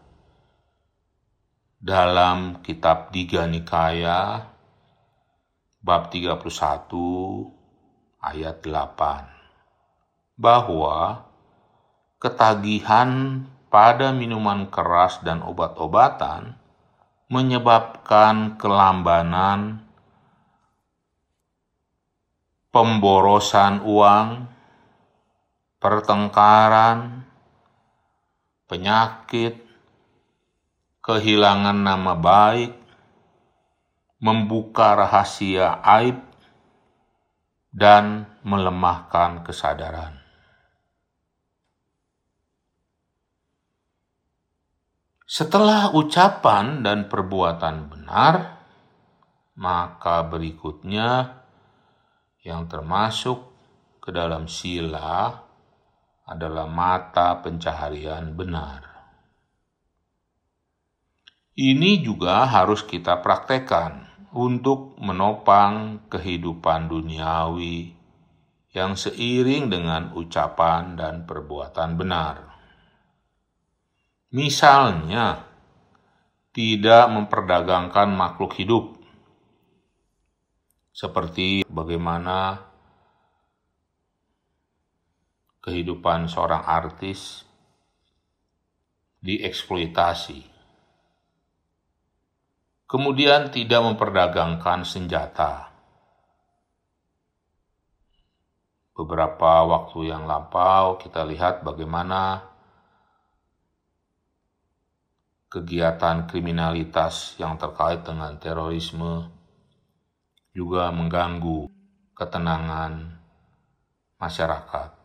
Dalam 1.79 2.59
kitab 2.59 3.15
Diga 3.15 3.47
Nikaya 3.47 4.51
bab 5.79 6.11
31 6.11 6.43
ayat 8.19 8.59
8 8.67 10.35
bahwa 10.35 11.23
ketagihan 12.19 13.39
pada 13.71 14.11
minuman 14.11 14.67
keras 14.67 15.23
dan 15.23 15.39
obat-obatan 15.39 16.59
menyebabkan 17.31 18.59
kelambanan, 18.59 19.79
pemborosan 22.75 23.87
uang, 23.87 24.51
pertengkaran, 25.79 27.23
penyakit, 28.67 29.68
kehilangan 31.09 31.73
nama 31.73 32.13
baik, 32.13 32.77
membuka 34.21 34.93
rahasia 34.93 35.81
aib, 35.81 36.21
dan 37.73 38.29
melemahkan 38.45 39.41
kesadaran. 39.41 40.21
Setelah 45.25 45.97
ucapan 45.97 46.85
dan 46.85 47.09
perbuatan 47.09 47.89
benar, 47.89 48.61
maka 49.57 50.21
berikutnya 50.29 51.41
yang 52.45 52.69
termasuk 52.69 53.49
ke 53.97 54.13
dalam 54.13 54.45
sila 54.45 55.41
adalah 56.29 56.69
mata 56.69 57.33
pencaharian 57.41 58.37
benar. 58.37 58.88
Ini 61.59 61.99
juga 61.99 62.47
harus 62.47 62.87
kita 62.87 63.19
praktekkan 63.19 64.07
untuk 64.31 64.95
menopang 64.95 66.07
kehidupan 66.07 66.87
duniawi 66.87 67.91
yang 68.71 68.95
seiring 68.95 69.67
dengan 69.67 70.15
ucapan 70.15 70.95
dan 70.95 71.27
perbuatan 71.27 71.99
benar. 71.99 72.47
Misalnya, 74.31 75.51
tidak 76.55 77.11
memperdagangkan 77.11 78.07
makhluk 78.07 78.55
hidup, 78.55 78.95
seperti 80.95 81.67
bagaimana 81.67 82.63
kehidupan 85.59 86.31
seorang 86.31 86.63
artis 86.63 87.43
dieksploitasi. 89.19 90.48
Kemudian 92.89 93.53
tidak 93.53 93.85
memperdagangkan 93.85 94.81
senjata. 94.81 95.69
Beberapa 98.97 99.61
waktu 99.69 100.09
yang 100.09 100.25
lampau 100.25 100.97
kita 100.97 101.21
lihat 101.23 101.61
bagaimana 101.61 102.43
kegiatan 105.53 106.25
kriminalitas 106.25 107.37
yang 107.37 107.55
terkait 107.61 108.01
dengan 108.01 108.35
terorisme 108.41 109.29
juga 110.51 110.89
mengganggu 110.89 111.69
ketenangan 112.17 113.21
masyarakat 114.19 114.99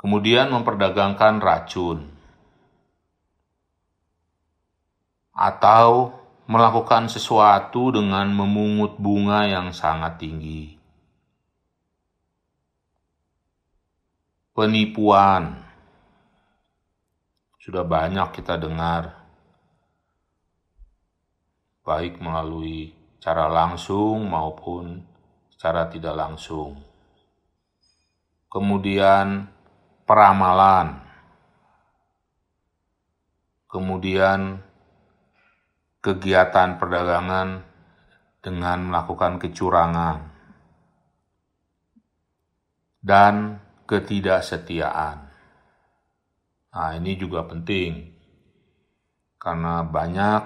kemudian 0.00 0.48
memperdagangkan 0.48 1.44
racun, 1.44 2.08
atau 5.40 6.12
melakukan 6.44 7.08
sesuatu 7.08 7.88
dengan 7.88 8.28
memungut 8.28 9.00
bunga 9.00 9.48
yang 9.48 9.72
sangat 9.72 10.20
tinggi. 10.20 10.76
Penipuan. 14.52 15.64
Sudah 17.56 17.84
banyak 17.86 18.28
kita 18.36 18.60
dengar, 18.60 19.16
baik 21.84 22.20
melalui 22.20 22.92
cara 23.20 23.46
langsung 23.46 24.28
maupun 24.28 25.04
secara 25.52 25.86
tidak 25.88 26.16
langsung. 26.16 26.76
Kemudian 28.50 29.46
peramalan, 30.08 31.04
kemudian 33.70 34.69
kegiatan 36.00 36.80
perdagangan 36.80 37.64
dengan 38.40 38.78
melakukan 38.88 39.36
kecurangan, 39.36 40.32
dan 43.00 43.60
ketidaksetiaan. 43.84 45.28
Nah, 46.70 46.90
ini 46.96 47.16
juga 47.16 47.44
penting 47.44 48.16
karena 49.40 49.82
banyak 49.84 50.42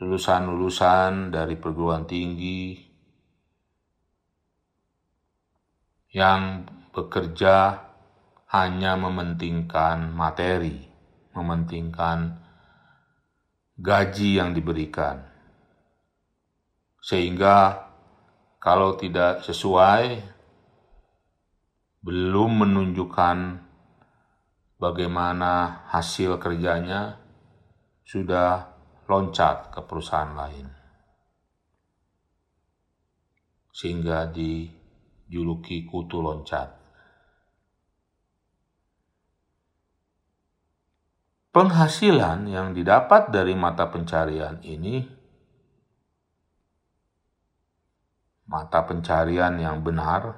lulusan-lulusan 0.00 1.32
dari 1.32 1.56
perguruan 1.56 2.04
tinggi 2.04 2.76
yang 6.12 6.68
bekerja 6.92 7.82
hanya 8.52 8.92
mementingkan 8.96 10.12
materi, 10.12 10.84
mementingkan 11.32 12.45
gaji 13.76 14.40
yang 14.40 14.56
diberikan. 14.56 15.20
Sehingga 17.04 17.86
kalau 18.56 18.96
tidak 18.96 19.44
sesuai, 19.44 20.24
belum 22.02 22.50
menunjukkan 22.66 23.36
bagaimana 24.80 25.84
hasil 25.92 26.40
kerjanya, 26.40 27.20
sudah 28.06 28.74
loncat 29.06 29.70
ke 29.70 29.80
perusahaan 29.84 30.34
lain. 30.34 30.66
Sehingga 33.70 34.30
dijuluki 34.32 35.84
kutu 35.84 36.24
loncat. 36.24 36.85
Penghasilan 41.56 42.52
yang 42.52 42.76
didapat 42.76 43.32
dari 43.32 43.56
mata 43.56 43.88
pencarian 43.88 44.60
ini 44.60 45.08
mata 48.44 48.84
pencarian 48.84 49.56
yang 49.56 49.80
benar 49.80 50.36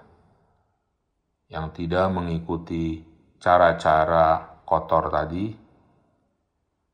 yang 1.50 1.74
tidak 1.74 2.06
mengikuti 2.14 3.02
cara-cara 3.42 4.62
kotor 4.62 5.10
tadi 5.10 5.58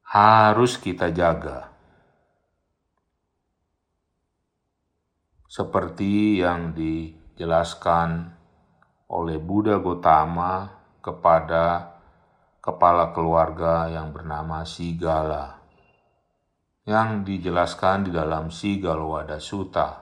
harus 0.09 0.81
kita 0.81 1.13
jaga. 1.13 1.69
Seperti 5.45 6.41
yang 6.41 6.73
dijelaskan 6.73 8.33
oleh 9.13 9.37
Buddha 9.37 9.77
Gotama 9.85 10.73
kepada 11.05 11.94
kepala 12.65 13.13
keluarga 13.13 13.93
yang 13.93 14.17
bernama 14.17 14.65
Sigala 14.65 15.61
yang 16.89 17.21
dijelaskan 17.21 18.09
di 18.09 18.11
dalam 18.17 18.49
Sigalwada 18.49 19.37
Sutta 19.37 20.01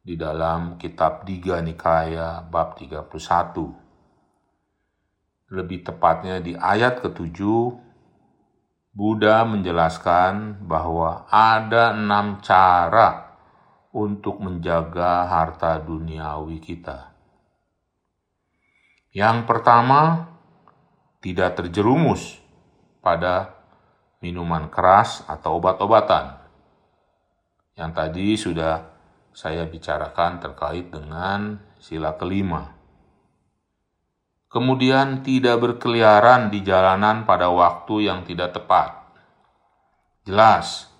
di 0.00 0.16
dalam 0.16 0.80
kitab 0.80 1.28
Diga 1.28 1.60
Nikaya 1.60 2.40
bab 2.40 2.80
31. 2.80 3.12
Lebih 5.52 5.84
tepatnya 5.84 6.40
di 6.40 6.56
ayat 6.56 7.04
ketujuh, 7.04 7.76
Buddha 8.96 9.44
menjelaskan 9.44 10.64
bahwa 10.64 11.28
ada 11.28 11.92
enam 11.92 12.40
cara 12.40 13.36
untuk 13.92 14.40
menjaga 14.40 15.28
harta 15.28 15.76
duniawi 15.76 16.56
kita. 16.64 17.12
Yang 19.10 19.42
pertama, 19.44 20.29
tidak 21.20 21.60
terjerumus 21.60 22.40
pada 23.04 23.52
minuman 24.24 24.72
keras 24.72 25.24
atau 25.28 25.60
obat-obatan. 25.60 26.40
Yang 27.76 27.90
tadi 27.92 28.28
sudah 28.36 28.74
saya 29.32 29.68
bicarakan 29.68 30.40
terkait 30.40 30.88
dengan 30.88 31.60
sila 31.80 32.16
kelima. 32.16 32.76
Kemudian 34.50 35.22
tidak 35.22 35.62
berkeliaran 35.62 36.50
di 36.50 36.66
jalanan 36.66 37.22
pada 37.22 37.52
waktu 37.52 38.10
yang 38.10 38.26
tidak 38.26 38.56
tepat. 38.56 38.98
Jelas, 40.26 40.90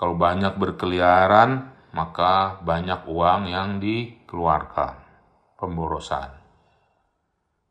kalau 0.00 0.16
banyak 0.16 0.56
berkeliaran, 0.56 1.68
maka 1.92 2.56
banyak 2.64 3.04
uang 3.04 3.52
yang 3.52 3.76
dikeluarkan, 3.76 4.96
pemborosan 5.60 6.41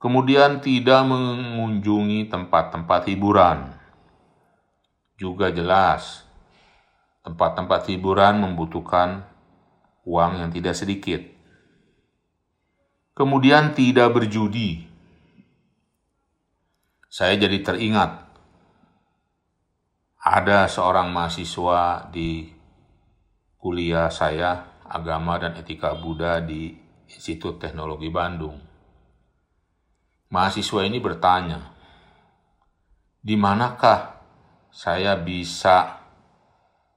kemudian 0.02 0.60
tidak 0.66 1.06
mengunjungi 1.06 2.26
tempat-tempat 2.28 3.02
hiburan. 3.06 3.78
Juga 5.22 5.54
jelas, 5.54 6.26
tempat-tempat 7.22 7.86
hiburan 7.94 8.42
membutuhkan 8.42 9.30
uang 10.02 10.42
yang 10.42 10.50
tidak 10.50 10.74
sedikit. 10.74 11.22
Kemudian 13.14 13.78
tidak 13.78 14.18
berjudi. 14.18 14.90
Saya 17.06 17.38
jadi 17.38 17.62
teringat 17.62 18.26
ada 20.18 20.66
seorang 20.66 21.14
mahasiswa 21.14 22.10
di 22.10 22.50
kuliah 23.62 24.10
saya 24.10 24.82
agama 24.90 25.38
dan 25.38 25.54
etika 25.60 25.94
Buddha 25.94 26.42
di 26.42 26.74
Institut 27.12 27.60
Teknologi 27.60 28.08
Bandung 28.08 28.71
mahasiswa 30.32 30.82
ini 30.88 30.98
bertanya, 31.04 31.76
di 33.22 33.36
manakah 33.36 34.18
saya 34.72 35.20
bisa 35.20 36.02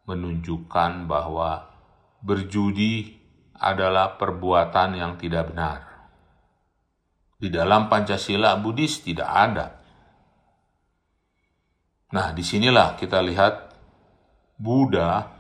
menunjukkan 0.07 1.11
bahwa 1.11 1.67
berjudi 2.23 3.19
adalah 3.59 4.17
perbuatan 4.17 4.97
yang 4.97 5.19
tidak 5.19 5.51
benar. 5.51 5.79
Di 7.37 7.51
dalam 7.51 7.91
Pancasila 7.91 8.57
Buddhis 8.57 9.05
tidak 9.05 9.29
ada. 9.29 9.67
Nah, 12.15 12.31
di 12.31 12.47
sinilah 12.47 12.95
kita 12.95 13.19
lihat 13.21 13.75
Buddha 14.55 15.35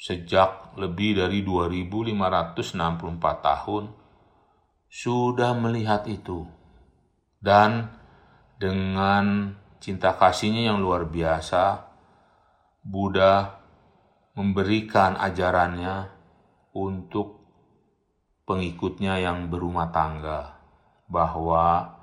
sejak 0.00 0.72
lebih 0.80 1.20
dari 1.20 1.44
2564 1.44 3.20
tahun 3.20 3.84
sudah 4.88 5.52
melihat 5.52 6.08
itu 6.08 6.48
dan 7.40 7.88
dengan 8.60 9.56
cinta 9.80 10.12
kasihnya 10.12 10.68
yang 10.68 10.84
luar 10.84 11.08
biasa, 11.08 11.88
Buddha 12.84 13.60
memberikan 14.36 15.16
ajarannya 15.16 16.12
untuk 16.76 17.40
pengikutnya 18.44 19.24
yang 19.24 19.48
berumah 19.48 19.88
tangga 19.88 20.60
bahwa 21.08 21.96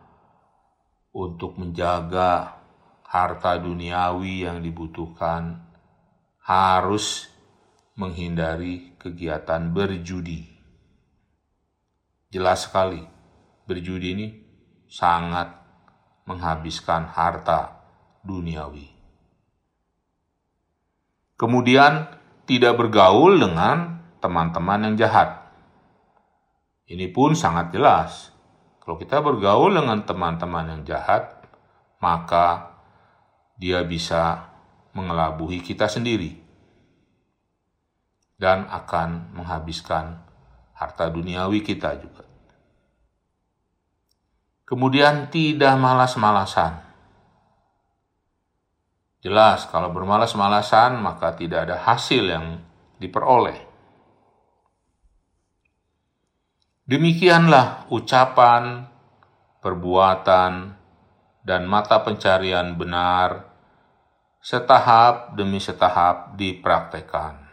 untuk 1.14 1.58
menjaga 1.62 2.58
harta 3.06 3.62
duniawi 3.62 4.44
yang 4.50 4.60
dibutuhkan 4.60 5.64
harus 6.42 7.30
menghindari 7.98 8.98
kegiatan 8.98 9.74
berjudi. 9.74 10.46
Jelas 12.30 12.68
sekali, 12.68 13.02
berjudi 13.66 14.08
ini 14.14 14.47
sangat 14.88 15.52
menghabiskan 16.28 17.08
harta 17.08 17.84
duniawi. 18.24 18.92
Kemudian 21.38 22.12
tidak 22.50 22.76
bergaul 22.80 23.38
dengan 23.38 24.04
teman-teman 24.20 24.92
yang 24.92 24.96
jahat. 24.98 25.48
Ini 26.88 27.12
pun 27.12 27.36
sangat 27.38 27.72
jelas. 27.72 28.32
Kalau 28.84 28.96
kita 28.96 29.20
bergaul 29.20 29.76
dengan 29.76 30.04
teman-teman 30.08 30.72
yang 30.72 30.82
jahat, 30.88 31.44
maka 32.00 32.76
dia 33.60 33.84
bisa 33.84 34.48
mengelabuhi 34.96 35.60
kita 35.62 35.92
sendiri 35.92 36.40
dan 38.38 38.70
akan 38.70 39.34
menghabiskan 39.34 40.22
harta 40.78 41.10
duniawi 41.10 41.66
kita 41.66 41.98
juga. 41.98 42.27
Kemudian 44.68 45.32
tidak 45.32 45.80
malas-malasan. 45.80 46.84
Jelas, 49.24 49.64
kalau 49.72 49.96
bermalas-malasan 49.96 51.00
maka 51.00 51.32
tidak 51.40 51.72
ada 51.72 51.80
hasil 51.80 52.24
yang 52.28 52.60
diperoleh. 53.00 53.64
Demikianlah 56.84 57.88
ucapan, 57.92 58.92
perbuatan, 59.64 60.76
dan 61.48 61.64
mata 61.64 62.04
pencarian 62.04 62.76
benar 62.76 63.48
setahap 64.44 65.36
demi 65.40 65.64
setahap 65.64 66.36
dipraktekkan. 66.36 67.47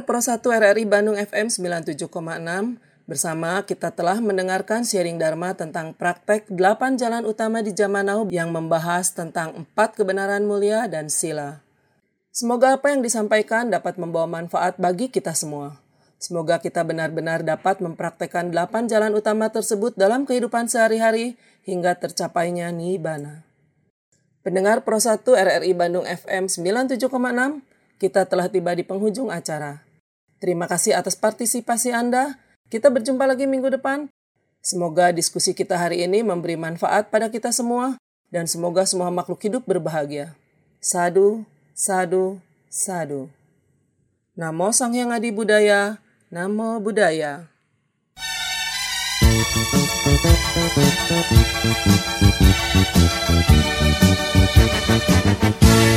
Pendengar 0.00 0.40
Pro 0.40 0.56
1 0.56 0.64
RRI 0.64 0.84
Bandung 0.88 1.12
FM 1.12 1.52
97,6 1.52 2.08
bersama 3.04 3.60
kita 3.68 3.92
telah 3.92 4.16
mendengarkan 4.16 4.80
sharing 4.80 5.20
Dharma 5.20 5.52
tentang 5.52 5.92
praktek 5.92 6.48
8 6.48 6.96
jalan 6.96 7.28
utama 7.28 7.60
di 7.60 7.76
zaman 7.76 8.08
now 8.08 8.24
yang 8.32 8.48
membahas 8.48 9.12
tentang 9.12 9.52
empat 9.60 10.00
kebenaran 10.00 10.48
mulia 10.48 10.88
dan 10.88 11.12
sila. 11.12 11.60
Semoga 12.32 12.80
apa 12.80 12.96
yang 12.96 13.04
disampaikan 13.04 13.68
dapat 13.68 14.00
membawa 14.00 14.24
manfaat 14.40 14.80
bagi 14.80 15.12
kita 15.12 15.36
semua. 15.36 15.76
Semoga 16.16 16.64
kita 16.64 16.80
benar-benar 16.80 17.44
dapat 17.44 17.84
mempraktekkan 17.84 18.56
8 18.56 18.88
jalan 18.88 19.12
utama 19.12 19.52
tersebut 19.52 20.00
dalam 20.00 20.24
kehidupan 20.24 20.64
sehari-hari 20.72 21.36
hingga 21.68 21.92
tercapainya 22.00 22.72
Nibbana. 22.72 23.44
Pendengar 24.40 24.80
Pro 24.80 24.96
1 24.96 25.28
RRI 25.28 25.76
Bandung 25.76 26.08
FM 26.08 26.48
97,6 26.48 27.04
kita 28.00 28.24
telah 28.24 28.48
tiba 28.48 28.72
di 28.72 28.80
penghujung 28.80 29.28
acara. 29.28 29.89
Terima 30.40 30.64
kasih 30.64 30.96
atas 30.96 31.20
partisipasi 31.20 31.92
Anda. 31.92 32.40
Kita 32.72 32.88
berjumpa 32.88 33.28
lagi 33.28 33.44
minggu 33.44 33.68
depan. 33.68 34.08
Semoga 34.64 35.12
diskusi 35.12 35.52
kita 35.52 35.76
hari 35.76 36.00
ini 36.08 36.24
memberi 36.24 36.56
manfaat 36.56 37.12
pada 37.12 37.28
kita 37.28 37.52
semua 37.52 38.00
dan 38.32 38.48
semoga 38.48 38.88
semua 38.88 39.12
makhluk 39.12 39.40
hidup 39.44 39.68
berbahagia. 39.68 40.32
Sadu, 40.80 41.44
sadu, 41.76 42.40
sadu. 42.72 43.28
Namo 44.32 44.72
Sang 44.72 44.96
Hyang 44.96 45.12
Adi 45.12 45.28
Budaya, 45.28 46.00
Namo. 46.32 46.80
Thank 55.20 55.89